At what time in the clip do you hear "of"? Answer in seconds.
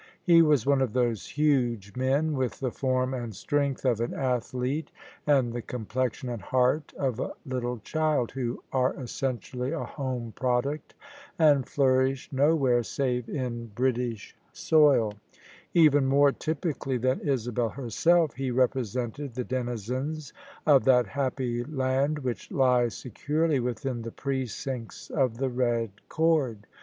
0.81-0.93, 3.85-4.01, 6.97-7.19, 20.65-20.83, 25.11-25.37